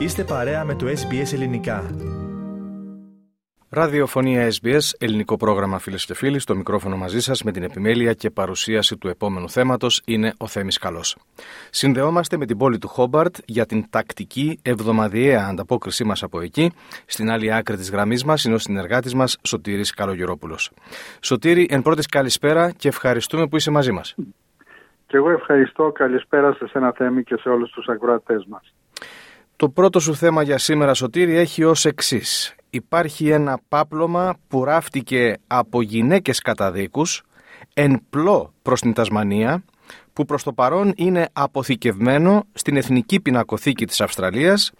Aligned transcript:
Είστε 0.00 0.24
παρέα 0.24 0.64
με 0.64 0.74
το 0.74 0.86
SBS 0.86 1.32
Ελληνικά. 1.32 1.90
Ραδιοφωνία 3.70 4.48
SBS, 4.60 4.80
ελληνικό 4.98 5.36
πρόγραμμα 5.36 5.78
φίλες 5.78 6.04
και 6.04 6.14
φίλοι. 6.14 6.38
Στο 6.38 6.56
μικρόφωνο 6.56 6.96
μαζί 6.96 7.20
σας 7.20 7.42
με 7.42 7.52
την 7.52 7.62
επιμέλεια 7.62 8.12
και 8.12 8.30
παρουσίαση 8.30 8.96
του 8.96 9.08
επόμενου 9.08 9.48
θέματος 9.48 10.02
είναι 10.06 10.32
ο 10.38 10.46
Θέμης 10.46 10.78
Καλός. 10.78 11.16
Συνδεόμαστε 11.70 12.36
με 12.36 12.46
την 12.46 12.56
πόλη 12.56 12.78
του 12.78 12.88
Χόμπαρτ 12.88 13.36
για 13.44 13.66
την 13.66 13.90
τακτική 13.90 14.58
εβδομαδιαία 14.62 15.46
ανταπόκρισή 15.50 16.04
μας 16.04 16.22
από 16.22 16.40
εκεί. 16.40 16.72
Στην 17.06 17.30
άλλη 17.30 17.54
άκρη 17.54 17.76
της 17.76 17.90
γραμμής 17.90 18.24
μας 18.24 18.44
είναι 18.44 18.54
ο 18.54 18.58
συνεργάτης 18.58 19.14
μας 19.14 19.38
Σωτήρης 19.42 19.94
Καλογερόπουλος. 19.94 20.70
Σωτήρη, 21.20 21.66
εν 21.70 21.82
πρώτης 21.82 22.06
καλησπέρα 22.06 22.70
και 22.70 22.88
ευχαριστούμε 22.88 23.46
που 23.46 23.56
είσαι 23.56 23.70
μαζί 23.70 23.92
μας. 23.92 24.14
Και 25.06 25.16
εγώ 25.16 25.30
ευχαριστώ. 25.30 25.90
Καλησπέρα 25.92 26.52
σε 26.52 26.70
ένα 26.72 26.92
Θέμη 26.92 27.24
και 27.24 27.36
σε 27.36 27.48
όλους 27.48 27.70
τους 27.70 27.86
ακροατές 27.88 28.44
μας. 28.48 28.74
Το 29.60 29.68
πρώτο 29.68 30.00
σου 30.00 30.14
θέμα 30.14 30.42
για 30.42 30.58
σήμερα, 30.58 30.94
Σωτήρη, 30.94 31.36
έχει 31.36 31.64
ως 31.64 31.84
εξής. 31.84 32.54
Υπάρχει 32.70 33.30
ένα 33.30 33.58
πάπλωμα 33.68 34.34
που 34.48 34.64
ράφτηκε 34.64 35.36
από 35.46 35.82
γυναίκες 35.82 36.40
καταδίκους 36.40 37.22
εν 37.74 38.00
πλώ 38.10 38.52
προς 38.62 38.80
την 38.80 38.92
Τασμανία 38.92 39.62
που 40.12 40.24
προς 40.24 40.42
το 40.42 40.52
παρόν 40.52 40.92
είναι 40.96 41.28
αποθηκευμένο 41.32 42.44
στην 42.52 42.76
Εθνική 42.76 43.20
Πινακοθήκη 43.20 43.86
της 43.86 44.00
Αυστραλίας 44.00 44.72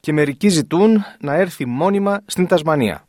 και 0.00 0.12
μερικοί 0.12 0.48
ζητούν 0.48 1.04
να 1.20 1.34
έρθει 1.34 1.66
μόνιμα 1.66 2.20
στην 2.26 2.46
Τασμανία. 2.46 3.04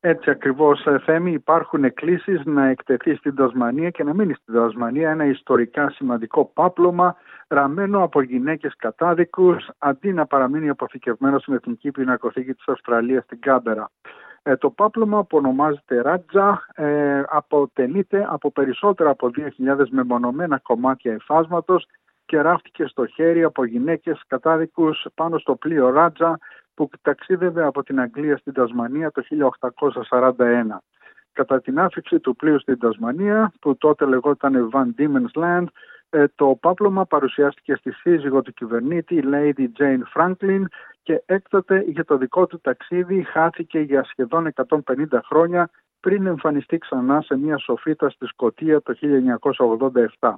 Έτσι 0.00 0.30
ακριβώς, 0.30 0.86
ε, 0.86 0.98
Θέμη, 1.04 1.32
υπάρχουν 1.32 1.84
εκκλήσεις 1.84 2.40
να 2.44 2.68
εκτεθεί 2.68 3.14
στην 3.14 3.34
Τασμανία 3.34 3.90
και 3.90 4.04
να 4.04 4.14
μείνει 4.14 4.34
στην 4.34 4.54
Τασμανία 4.54 5.10
ένα 5.10 5.24
ιστορικά 5.24 5.90
σημαντικό 5.90 6.50
πάπλωμα 6.54 7.16
ραμμένο 7.48 8.02
από 8.02 8.22
γυναίκες 8.22 8.76
κατάδικους 8.76 9.68
αντί 9.78 10.12
να 10.12 10.26
παραμείνει 10.26 10.68
αποθηκευμένος 10.68 11.42
στην 11.42 11.54
Εθνική 11.54 11.90
Πινακοθήκη 11.90 12.54
της 12.54 12.68
Αυστραλίας 12.68 13.24
στην 13.24 13.40
Κάμπερα. 13.40 13.90
Ε, 14.42 14.56
το 14.56 14.70
πάπλωμα 14.70 15.24
που 15.24 15.36
ονομάζεται 15.36 16.00
Ράτζα 16.00 16.66
ε, 16.74 17.22
αποτελείται 17.28 18.26
από 18.30 18.50
περισσότερα 18.50 19.10
από 19.10 19.30
2.000 19.36 19.86
μεμονωμένα 19.90 20.58
κομμάτια 20.58 21.12
εφάσματος 21.12 21.86
και 22.24 22.40
ράφτηκε 22.40 22.86
στο 22.86 23.06
χέρι 23.06 23.42
από 23.42 23.64
γυναίκες 23.64 24.22
κατάδικους 24.26 25.06
πάνω 25.14 25.38
στο 25.38 25.54
πλοίο 25.56 25.90
Ράτζα 25.90 26.38
που 26.74 26.88
ταξίδευε 27.02 27.64
από 27.64 27.82
την 27.82 28.00
Αγγλία 28.00 28.36
στην 28.36 28.52
Τασμανία 28.52 29.10
το 29.10 29.22
1841. 30.08 30.34
Κατά 31.32 31.60
την 31.60 31.78
άφηξη 31.78 32.20
του 32.20 32.36
πλοίου 32.36 32.60
στην 32.60 32.78
Τασμανία, 32.78 33.52
που 33.60 33.76
τότε 33.76 34.04
λεγόταν 34.04 34.70
Van 34.72 35.00
Diemen's 35.00 35.42
Land, 35.42 35.64
ε, 36.14 36.24
το 36.34 36.58
πάπλωμα 36.60 37.06
παρουσιάστηκε 37.06 37.74
στη 37.74 37.92
σύζυγο 37.92 38.42
του 38.42 38.52
κυβερνήτη, 38.52 39.22
Lady 39.32 39.66
Jane 39.78 40.02
Franklin, 40.14 40.62
και 41.02 41.22
έκτοτε 41.26 41.84
για 41.86 42.04
το 42.04 42.16
δικό 42.16 42.46
του 42.46 42.60
ταξίδι 42.60 43.22
χάθηκε 43.22 43.78
για 43.78 44.04
σχεδόν 44.04 44.52
150 44.54 44.70
χρόνια 45.24 45.70
πριν 46.00 46.26
εμφανιστεί 46.26 46.78
ξανά 46.78 47.20
σε 47.20 47.36
μια 47.36 47.58
σοφίτα 47.58 48.10
στη 48.10 48.26
Σκοτία 48.26 48.82
το 48.82 48.94
1987. 50.18 50.34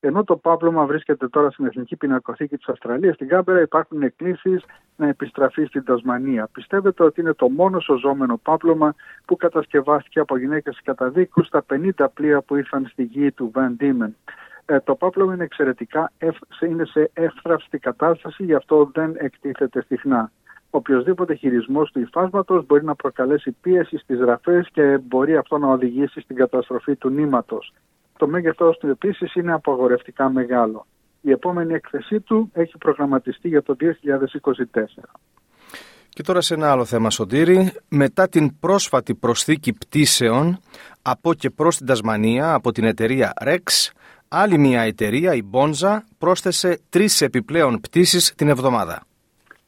Ενώ 0.00 0.24
το 0.24 0.36
πάπλωμα 0.36 0.86
βρίσκεται 0.86 1.28
τώρα 1.28 1.50
στην 1.50 1.66
Εθνική 1.66 1.96
Πινακοθήκη 1.96 2.56
της 2.56 2.68
Αυστραλίας, 2.68 3.14
στην 3.14 3.28
Κάμπερα 3.28 3.60
υπάρχουν 3.60 4.02
εκκλήσεις 4.02 4.64
να 4.96 5.08
επιστραφεί 5.08 5.64
στην 5.64 5.84
Τασμανία. 5.84 6.48
Πιστεύετε 6.52 7.02
ότι 7.02 7.20
είναι 7.20 7.34
το 7.34 7.48
μόνο 7.48 7.80
σωζόμενο 7.80 8.36
πάπλωμα 8.36 8.94
που 9.24 9.36
κατασκευάστηκε 9.36 10.20
από 10.20 10.38
γυναίκες 10.38 10.80
καταδίκους 10.84 11.46
στα 11.46 11.64
50 11.72 12.06
πλοία 12.14 12.40
που 12.40 12.56
ήρθαν 12.56 12.86
στη 12.86 13.02
γη 13.02 13.32
του 13.32 13.50
Βαν 13.54 13.76
Ντίμεν. 13.76 14.16
Ε, 14.72 14.80
το 14.80 14.94
πάπλωμα 14.94 15.34
είναι 15.34 15.44
εξαιρετικά, 15.44 16.12
είναι 16.68 16.84
σε 16.84 17.10
εύθραυστη 17.12 17.78
κατάσταση, 17.78 18.44
γι' 18.44 18.54
αυτό 18.54 18.90
δεν 18.92 19.14
εκτίθεται 19.18 19.82
συχνά. 19.82 20.30
Οποιοδήποτε 20.70 21.34
χειρισμός 21.34 21.90
του 21.90 22.00
υφάσματος 22.00 22.66
μπορεί 22.66 22.84
να 22.84 22.94
προκαλέσει 22.94 23.56
πίεση 23.60 23.98
στις 23.98 24.20
ραφέ 24.20 24.66
και 24.72 24.98
μπορεί 24.98 25.36
αυτό 25.36 25.58
να 25.58 25.68
οδηγήσει 25.68 26.20
στην 26.20 26.36
καταστροφή 26.36 26.96
του 26.96 27.08
νήματος. 27.08 27.72
Το 28.16 28.26
μέγεθός 28.26 28.78
του 28.78 28.86
επίσης 28.86 29.34
είναι 29.34 29.52
απαγορευτικά 29.52 30.30
μεγάλο. 30.30 30.86
Η 31.20 31.30
επόμενη 31.30 31.74
έκθεσή 31.74 32.20
του 32.20 32.50
έχει 32.52 32.78
προγραμματιστεί 32.78 33.48
για 33.48 33.62
το 33.62 33.76
2024. 33.80 33.84
Και 36.08 36.22
τώρα 36.22 36.40
σε 36.40 36.54
ένα 36.54 36.70
άλλο 36.70 36.84
θέμα, 36.84 37.10
Σωτήρη. 37.10 37.72
Μετά 37.88 38.28
την 38.28 38.58
πρόσφατη 38.58 39.14
προσθήκη 39.14 39.72
πτήσεων 39.72 40.58
από 41.02 41.34
και 41.34 41.50
προς 41.50 41.76
την 41.76 41.86
Τασμανία 41.86 42.54
από 42.54 42.72
την 42.72 42.84
εταιρεία 42.84 43.32
Rex, 43.46 43.90
άλλη 44.32 44.58
μια 44.58 44.80
εταιρεία, 44.80 45.34
η 45.34 45.42
Bonza, 45.52 45.98
πρόσθεσε 46.18 46.80
τρεις 46.90 47.20
επιπλέον 47.20 47.80
πτήσεις 47.80 48.34
την 48.34 48.48
εβδομάδα. 48.48 49.02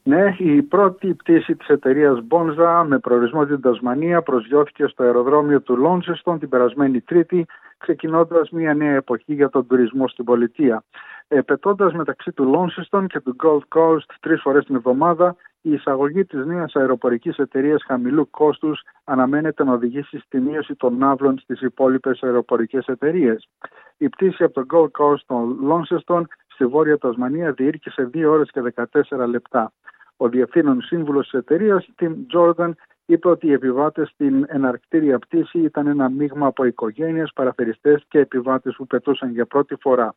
Ναι, 0.03 0.35
η 0.39 0.63
πρώτη 0.63 1.15
πτήση 1.15 1.57
της 1.57 1.69
εταιρείας 1.69 2.19
Bonza 2.29 2.85
με 2.87 2.99
προορισμό 2.99 3.47
την 3.47 3.61
Τασμανία 3.61 4.23
προσγειώθηκε 4.23 4.87
στο 4.87 5.03
αεροδρόμιο 5.03 5.61
του 5.61 5.77
Λόνσεστον 5.77 6.39
την 6.39 6.49
περασμένη 6.49 7.01
Τρίτη, 7.01 7.47
ξεκινώντας 7.79 8.51
μια 8.51 8.75
νέα 8.75 8.95
εποχή 8.95 9.35
για 9.35 9.49
τον 9.49 9.67
τουρισμό 9.67 10.09
στην 10.09 10.25
πολιτεία. 10.25 10.85
Ε, 11.29 11.41
πετώντας 11.41 11.93
μεταξύ 11.93 12.33
του 12.33 12.45
Λόνσεστον 12.45 13.07
και 13.07 13.21
του 13.21 13.37
Gold 13.45 13.79
Coast 13.79 14.09
τρεις 14.21 14.41
φορές 14.41 14.65
την 14.65 14.75
εβδομάδα, 14.75 15.37
η 15.67 15.73
εισαγωγή 15.73 16.25
της 16.25 16.47
νέας 16.47 16.75
αεροπορικής 16.77 17.37
εταιρείας 17.37 17.83
χαμηλού 17.85 18.31
κόστους 18.31 18.83
αναμένεται 19.05 19.65
να 19.65 19.73
οδηγήσει 19.73 20.19
στη 20.19 20.41
μείωση 20.41 20.75
των 20.75 20.97
ναύλων 20.97 21.39
στις 21.39 21.61
υπόλοιπες 21.61 22.23
αεροπορικές 22.23 22.87
εταιρείες. 22.87 23.49
Η 23.97 24.09
πτήση 24.09 24.45
από 24.45 24.65
το 24.65 24.67
Gold 24.73 25.05
Coast 25.05 25.19
στο 25.19 25.57
Launceston 25.69 26.23
στη 26.47 26.67
Βόρεια 26.67 26.99
Τασμανία 26.99 27.53
διήρκησε 27.53 28.11
2 28.15 28.31
ώρες 28.31 28.51
και 28.51 28.61
14 28.61 29.27
λεπτά. 29.27 29.73
Ο 30.17 30.29
διευθύνων 30.29 30.81
σύμβουλος 30.81 31.25
της 31.25 31.39
εταιρείας, 31.39 31.89
Tim 32.01 32.13
Jordan, 32.35 32.71
είπε 33.07 33.29
ότι 33.29 33.47
οι 33.47 33.53
επιβάτες 33.53 34.09
στην 34.09 34.45
εναρκτήρια 34.49 35.19
πτήση 35.19 35.59
ήταν 35.59 35.87
ένα 35.87 36.09
μείγμα 36.09 36.47
από 36.47 36.65
οικογένειες, 36.65 37.33
παραθεριστές 37.35 38.05
και 38.09 38.19
επιβάτες 38.19 38.75
που 38.77 38.87
πετούσαν 38.87 39.31
για 39.31 39.47
πρώτη 39.47 39.77
φορά. 39.81 40.15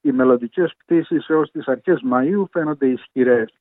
Οι 0.00 0.12
μελλοντικές 0.12 0.74
πτήσεις 0.76 1.28
έως 1.28 1.50
τις 1.50 1.66
αρχές 1.66 2.02
Μαΐου 2.12 2.44
φαίνονται 2.50 2.86
ισχυρές. 2.86 3.54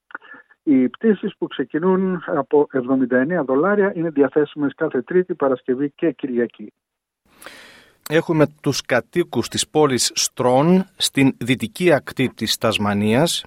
Οι 0.64 0.90
πτήσεις 0.90 1.36
που 1.38 1.48
ξεκινούν 1.48 2.24
από 2.26 2.68
79 2.72 3.44
δολάρια 3.46 3.94
είναι 3.96 4.10
διαθέσιμες 4.10 4.74
κάθε 4.76 5.02
Τρίτη, 5.02 5.34
Παρασκευή 5.36 5.92
και 5.96 6.12
Κυριακή. 6.12 6.74
Έχουμε 8.10 8.48
τους 8.62 8.82
κατοίκους 8.82 9.48
της 9.48 9.68
πόλης 9.68 10.12
Στρόν 10.16 10.86
στην 10.98 11.36
δυτική 11.38 11.92
ακτή 11.92 12.30
της 12.36 12.58
Τασμανίας 12.58 13.46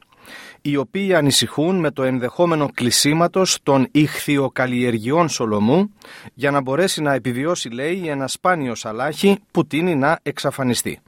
οι 0.63 0.77
οποίοι 0.77 1.15
ανησυχούν 1.15 1.81
με 1.81 1.91
το 1.91 2.03
ενδεχόμενο 2.03 2.69
κλεισίματος 2.75 3.59
των 3.63 3.89
ηχθειοκαλλιεργειών 3.91 5.29
Σολομού 5.29 5.95
για 6.35 6.51
να 6.51 6.61
μπορέσει 6.61 7.03
να 7.03 7.13
επιβιώσει, 7.13 7.69
λέει, 7.69 8.09
ένα 8.09 8.29
σπάνιος 8.29 8.79
σαλάχι 8.79 9.39
που 9.51 9.67
τίνει 9.67 9.95
να 9.95 10.19
εξαφανιστεί. 10.23 11.01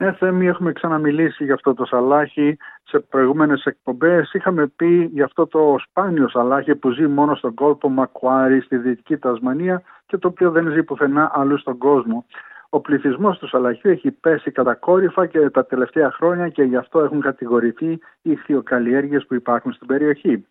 Ναι, 0.00 0.12
Θέμη, 0.12 0.46
έχουμε 0.46 0.72
ξαναμιλήσει 0.72 1.44
για 1.44 1.54
αυτό 1.54 1.74
το 1.74 1.84
σαλάχι 1.84 2.56
σε 2.84 2.98
προηγούμενες 2.98 3.64
εκπομπές. 3.64 4.32
Είχαμε 4.32 4.66
πει 4.66 5.10
για 5.12 5.24
αυτό 5.24 5.46
το 5.46 5.76
σπάνιο 5.78 6.28
σαλάχι 6.28 6.74
που 6.74 6.90
ζει 6.90 7.06
μόνο 7.06 7.34
στον 7.34 7.54
κόλπο 7.54 7.88
Μακουάρι 7.88 8.60
στη 8.60 8.76
Δυτική 8.76 9.16
Τασμανία 9.16 9.82
και 10.06 10.16
το 10.16 10.28
οποίο 10.28 10.50
δεν 10.50 10.70
ζει 10.72 10.82
πουθενά 10.82 11.30
αλλού 11.34 11.58
στον 11.58 11.78
κόσμο. 11.78 12.24
Ο 12.68 12.80
πληθυσμός 12.80 13.38
του 13.38 13.48
Σαλαχιού 13.48 13.90
έχει 13.90 14.10
πέσει 14.10 14.50
κατακόρυφα 14.50 15.26
και 15.26 15.50
τα 15.50 15.66
τελευταία 15.66 16.10
χρόνια 16.10 16.48
και 16.48 16.62
γι' 16.62 16.76
αυτό 16.76 17.00
έχουν 17.00 17.20
κατηγορηθεί 17.20 17.90
οι 18.22 18.30
ηχθειοκαλλιέργειες 18.30 19.26
που 19.26 19.34
υπάρχουν 19.34 19.72
στην 19.72 19.86
περιοχή. 19.86 20.46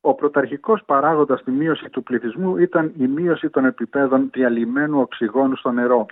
Ο 0.00 0.14
πρωταρχικός 0.14 0.82
παράγοντας 0.86 1.40
στη 1.40 1.50
μείωση 1.50 1.88
του 1.90 2.02
πληθυσμού 2.02 2.56
ήταν 2.56 2.92
η 2.98 3.06
μείωση 3.06 3.50
των 3.50 3.64
επιπέδων 3.64 4.30
διαλυμένου 4.32 5.00
οξυγόνου 5.00 5.56
στο 5.56 5.70
νερό. 5.70 6.06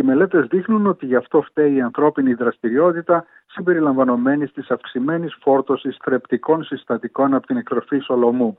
Οι 0.00 0.02
μελέτες 0.02 0.46
δείχνουν 0.46 0.86
ότι 0.86 1.06
γι' 1.06 1.16
αυτό 1.16 1.42
φταίει 1.42 1.74
η 1.74 1.80
ανθρώπινη 1.80 2.34
δραστηριότητα 2.34 3.24
συμπεριλαμβανομένη 3.46 4.48
της 4.48 4.70
αυξημένης 4.70 5.36
φόρτωσης 5.40 5.96
θρεπτικών 6.02 6.64
συστατικών 6.64 7.34
από 7.34 7.46
την 7.46 7.56
εκτροφή 7.56 7.98
Σολομού. 7.98 8.58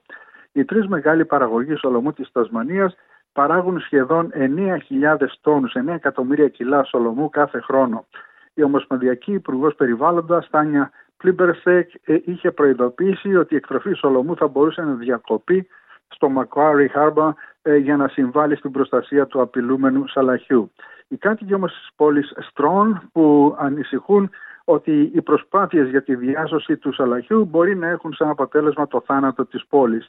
Οι 0.52 0.66
τρεις 0.66 0.88
μεγάλοι 0.88 1.26
παραγωγοί 1.26 1.76
Σολομού 1.76 2.14
της 2.14 2.32
Τασμανίας 2.32 2.96
παράγουν 3.34 3.80
σχεδόν 3.80 4.32
9.000 4.34 5.38
τόνους, 5.42 5.74
9 5.76 5.94
εκατομμύρια 5.94 6.48
κιλά 6.48 6.84
σολομού 6.84 7.30
κάθε 7.30 7.60
χρόνο. 7.60 8.06
Η 8.54 8.64
Ομοσπονδιακή 8.64 9.34
Υπουργός 9.34 9.76
Περιβάλλοντας, 9.76 10.50
Τάνια 10.50 10.92
Πλίμπερσεκ, 11.18 11.90
ε, 12.04 12.18
είχε 12.26 12.52
προειδοποιήσει 12.52 13.36
ότι 13.36 13.54
η 13.54 13.58
εκτροφή 13.58 13.94
σολομού 13.94 14.36
θα 14.36 14.48
μπορούσε 14.48 14.82
να 14.82 14.94
διακοπεί 14.94 15.68
στο 16.08 16.32
Macquarie 16.38 16.88
Harbour 16.96 17.30
ε, 17.30 17.34
για 17.82 17.98
να 17.98 18.08
συμβάλλει 18.08 18.56
στην 18.56 18.72
προστασία 18.72 19.26
του 19.26 19.42
απειλούμενου 19.42 20.08
σαλαχιού. 20.08 20.72
Οι 21.08 21.18
κάτοικοι 21.18 21.54
όμως 21.54 21.72
της 21.72 21.90
πόλης 21.96 22.34
Στρόν 22.50 23.10
που 23.12 23.56
ανησυχούν 23.60 24.30
ότι 24.64 25.12
οι 25.14 25.22
προσπάθειες 25.22 25.90
για 25.90 26.04
τη 26.04 26.16
διάσωση 26.16 26.78
του 26.78 26.94
σαλαχιού 26.94 27.46
μπορεί 27.46 27.76
να 27.76 27.88
έχουν 27.88 28.14
σαν 28.14 28.30
αποτέλεσμα 28.30 28.88
το 28.88 29.04
θάνατο 29.06 29.46
της 29.46 29.66
πόλης. 29.70 30.08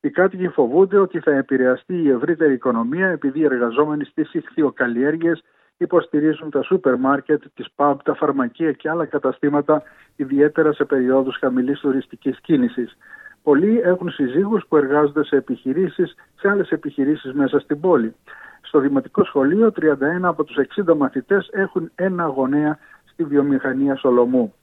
Οι 0.00 0.10
κάτοικοι 0.10 0.48
φοβούνται 0.48 0.98
ότι 0.98 1.20
θα 1.20 1.30
επηρεαστεί 1.30 2.02
η 2.02 2.10
ευρύτερη 2.10 2.52
οικονομία 2.52 3.08
επειδή 3.08 3.40
οι 3.40 3.44
εργαζόμενοι 3.44 4.04
στις 4.04 4.34
ηχθειοκαλλιέργειες 4.34 5.42
υποστηρίζουν 5.76 6.50
τα 6.50 6.62
σούπερ 6.62 6.96
μάρκετ, 6.96 7.42
τις 7.54 7.66
pub, 7.76 7.94
τα 8.04 8.14
φαρμακεία 8.14 8.72
και 8.72 8.88
άλλα 8.90 9.04
καταστήματα, 9.04 9.82
ιδιαίτερα 10.16 10.72
σε 10.72 10.84
περιόδους 10.84 11.36
χαμηλής 11.36 11.80
τουριστικής 11.80 12.40
κίνησης. 12.40 12.96
Πολλοί 13.44 13.80
έχουν 13.84 14.10
συζύγους 14.10 14.64
που 14.68 14.76
εργάζονται 14.76 15.24
σε 15.24 15.36
επιχειρήσεις, 15.36 16.14
σε 16.38 16.48
άλλες 16.48 16.70
επιχειρήσεις 16.70 17.32
μέσα 17.32 17.58
στην 17.58 17.80
πόλη. 17.80 18.14
Στο 18.62 18.78
Δημοτικό 18.78 19.24
Σχολείο, 19.24 19.72
31 19.72 20.28
από 20.28 20.44
τους 20.44 20.56
60 20.56 20.94
μαθητές 20.96 21.48
έχουν 21.52 21.90
ένα 21.94 22.26
γονέα 22.26 22.78
στη 23.04 23.24
βιομηχανία 23.24 23.96
Σολομού. 23.96 24.54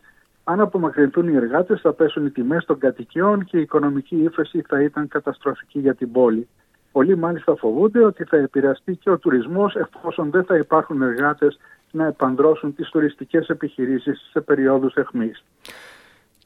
Αν 0.44 0.60
απομακρυνθούν 0.60 1.28
οι 1.28 1.36
εργάτες, 1.36 1.82
θα 1.82 1.94
πέσουν 1.94 2.26
οι 2.26 2.30
τιμές 2.30 2.66
των 2.66 2.78
κατοικιών 2.80 3.44
και 3.46 3.58
η 3.58 3.62
οικονομική 3.62 4.16
ύφεση 4.16 4.64
θα 4.68 4.82
ήταν 4.82 5.08
καταστροφική 5.08 5.80
για 5.80 5.96
την 5.96 6.12
πόλη. 6.12 6.48
Πολλοί 6.92 7.18
μάλιστα 7.18 7.56
φοβούνται 7.56 8.06
ότι 8.06 8.24
θα 8.24 8.38
επηρεαστεί 8.38 8.96
και 8.96 9.10
ο 9.10 9.18
τουρισμός 9.18 9.76
εφόσον 9.76 10.30
δεν 10.32 10.44
θα 10.44 10.58
υπάρχουν 10.58 11.02
εργάτες 11.02 11.60
να 11.92 12.06
επανδρώσουν 12.06 12.76
τις 12.76 12.90
τουριστικές 12.90 13.48
επιχειρήσεις 13.48 14.30
σε 14.32 14.42
περιόδους 14.42 14.94
αιχμή. 14.94 15.32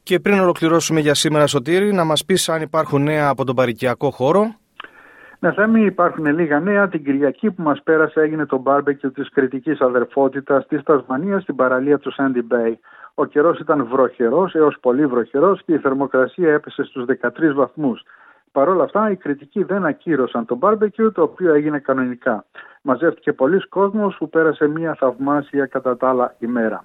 Και 0.05 0.19
πριν 0.19 0.39
ολοκληρώσουμε 0.39 0.99
για 0.99 1.13
σήμερα, 1.13 1.47
Σωτήρη, 1.47 1.93
να 1.93 2.03
μας 2.03 2.25
πεις 2.25 2.49
αν 2.49 2.61
υπάρχουν 2.61 3.03
νέα 3.03 3.27
από 3.29 3.45
τον 3.45 3.55
παροικιακό 3.55 4.09
χώρο. 4.09 4.55
Ναι, 5.39 5.53
Θέμη, 5.53 5.85
υπάρχουν 5.85 6.25
λίγα 6.25 6.59
νέα. 6.59 6.87
Την 6.87 7.03
Κυριακή 7.03 7.51
που 7.51 7.61
μας 7.61 7.81
πέρασε 7.83 8.19
έγινε 8.19 8.45
το 8.45 8.57
μπάρμπεκιου 8.57 9.11
της 9.11 9.29
κρητικής 9.29 9.81
αδερφότητας 9.81 10.67
της 10.67 10.83
Τασμανίας 10.83 11.41
στην 11.41 11.55
παραλία 11.55 11.97
του 11.97 12.11
Sandy 12.11 12.41
Bay. 12.41 12.79
Ο 13.13 13.25
καιρός 13.25 13.59
ήταν 13.59 13.87
βροχερός 13.91 14.55
έως 14.55 14.77
πολύ 14.79 15.05
βροχερός 15.05 15.61
και 15.65 15.73
η 15.73 15.77
θερμοκρασία 15.77 16.53
έπεσε 16.53 16.83
στους 16.83 17.05
13 17.05 17.53
βαθμούς. 17.53 18.03
Παρ' 18.51 18.69
όλα 18.69 18.83
αυτά, 18.83 19.11
οι 19.11 19.15
κριτικοί 19.15 19.63
δεν 19.63 19.85
ακύρωσαν 19.85 20.45
το 20.45 20.57
barbecue, 20.61 21.11
το 21.13 21.21
οποίο 21.21 21.53
έγινε 21.53 21.79
κανονικά. 21.79 22.45
Μαζεύτηκε 22.81 23.33
πολλοί 23.33 23.67
κόσμος 23.67 24.15
που 24.17 24.29
πέρασε 24.29 24.67
μια 24.67 24.95
θαυμάσια 24.99 25.65
κατά 25.65 25.97
τα 25.97 26.09
άλλα 26.09 26.35
ημέρα. 26.39 26.83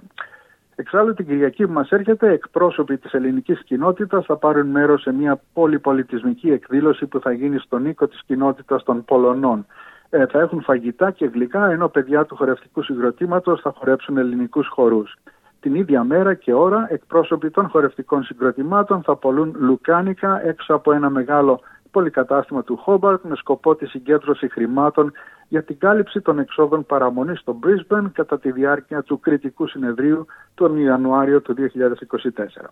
Εξάλλου 0.80 1.14
την 1.14 1.26
Κυριακή 1.26 1.66
που 1.66 1.72
μας 1.72 1.90
έρχεται, 1.90 2.30
εκπρόσωποι 2.30 2.96
της 2.96 3.12
ελληνικής 3.12 3.62
κοινότητας 3.64 4.24
θα 4.24 4.36
πάρουν 4.36 4.66
μέρος 4.66 5.02
σε 5.02 5.12
μια 5.12 5.40
πολυπολιτισμική 5.52 6.50
εκδήλωση 6.50 7.06
που 7.06 7.20
θα 7.20 7.32
γίνει 7.32 7.58
στον 7.58 7.86
οίκο 7.86 8.08
της 8.08 8.22
κοινότητας 8.26 8.82
των 8.82 9.04
Πολωνών. 9.04 9.66
Ε, 10.10 10.26
θα 10.26 10.40
έχουν 10.40 10.62
φαγητά 10.62 11.10
και 11.10 11.26
γλυκά, 11.26 11.70
ενώ 11.70 11.88
παιδιά 11.88 12.24
του 12.24 12.36
χορευτικού 12.36 12.82
συγκροτήματος 12.82 13.60
θα 13.60 13.72
χορέψουν 13.76 14.16
ελληνικούς 14.16 14.68
χορούς. 14.68 15.16
Την 15.60 15.74
ίδια 15.74 16.04
μέρα 16.04 16.34
και 16.34 16.52
ώρα 16.52 16.86
εκπρόσωποι 16.90 17.50
των 17.50 17.68
χορευτικών 17.68 18.22
συγκροτημάτων 18.22 19.02
θα 19.02 19.16
πολλούν 19.16 19.54
λουκάνικα 19.58 20.46
έξω 20.46 20.74
από 20.74 20.92
ένα 20.92 21.10
μεγάλο 21.10 21.60
πολυκατάστημα 21.90 22.62
του 22.62 22.76
Χόμπαρτ 22.76 23.24
με 23.24 23.36
σκοπό 23.36 23.74
τη 23.74 23.86
συγκέντρωση 23.86 24.48
χρημάτων 24.48 25.12
για 25.48 25.62
την 25.62 25.78
κάλυψη 25.78 26.20
των 26.20 26.38
εξόδων 26.38 26.86
παραμονής 26.86 27.38
στο 27.38 27.58
Brisbane 27.62 28.10
κατά 28.12 28.38
τη 28.38 28.52
διάρκεια 28.52 29.02
του 29.02 29.20
κριτικού 29.20 29.66
συνεδρίου 29.66 30.26
τον 30.54 30.76
Ιανουάριο 30.76 31.40
του 31.40 31.54
2024. 31.54 32.70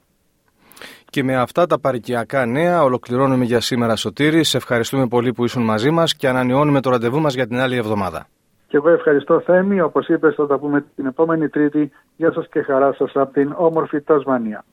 Και 1.10 1.22
με 1.22 1.36
αυτά 1.36 1.66
τα 1.66 1.80
παρικιακά 1.80 2.46
νέα 2.46 2.82
ολοκληρώνουμε 2.82 3.44
για 3.44 3.60
σήμερα 3.60 3.96
Σωτήρη. 3.96 4.44
Σε 4.44 4.56
ευχαριστούμε 4.56 5.06
πολύ 5.06 5.32
που 5.32 5.44
ήσουν 5.44 5.62
μαζί 5.62 5.90
μας 5.90 6.14
και 6.14 6.28
ανανεώνουμε 6.28 6.80
το 6.80 6.90
ραντεβού 6.90 7.20
μας 7.20 7.34
για 7.34 7.46
την 7.46 7.58
άλλη 7.58 7.76
εβδομάδα. 7.76 8.26
Και 8.66 8.76
εγώ 8.76 8.88
ευχαριστώ 8.88 9.40
Θέμη, 9.40 9.80
όπως 9.80 10.08
είπες 10.08 10.34
θα 10.34 10.46
τα 10.46 10.58
πούμε 10.58 10.84
την 10.96 11.06
επόμενη 11.06 11.48
Τρίτη. 11.48 11.90
Γεια 12.16 12.32
σας 12.32 12.48
και 12.48 12.62
χαρά 12.62 12.92
σας 12.92 13.10
από 13.14 13.32
την 13.32 13.54
όμορφη 13.56 14.00
Τασμανία. 14.00 14.64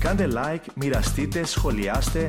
Κάντε 0.00 0.28
like, 0.32 0.66
μοιραστείτε, 0.74 1.44
σχολιάστε, 1.44 2.28